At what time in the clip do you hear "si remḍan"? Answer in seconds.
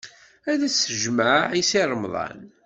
1.69-2.39